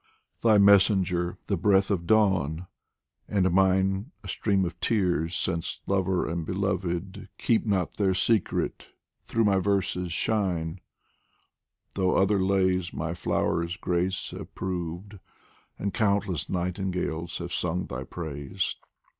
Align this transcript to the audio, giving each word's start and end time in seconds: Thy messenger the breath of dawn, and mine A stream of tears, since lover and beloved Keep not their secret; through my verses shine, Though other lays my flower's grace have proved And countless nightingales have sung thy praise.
Thy 0.41 0.57
messenger 0.57 1.37
the 1.45 1.55
breath 1.57 1.91
of 1.91 2.07
dawn, 2.07 2.65
and 3.27 3.51
mine 3.51 4.11
A 4.23 4.27
stream 4.27 4.65
of 4.65 4.79
tears, 4.79 5.35
since 5.35 5.79
lover 5.85 6.27
and 6.27 6.43
beloved 6.43 7.29
Keep 7.37 7.67
not 7.67 7.97
their 7.97 8.15
secret; 8.15 8.87
through 9.25 9.43
my 9.43 9.57
verses 9.59 10.11
shine, 10.11 10.81
Though 11.93 12.15
other 12.17 12.41
lays 12.43 12.91
my 12.93 13.13
flower's 13.13 13.77
grace 13.77 14.31
have 14.31 14.55
proved 14.55 15.19
And 15.77 15.93
countless 15.93 16.49
nightingales 16.49 17.37
have 17.37 17.53
sung 17.53 17.85
thy 17.85 18.03
praise. 18.03 18.77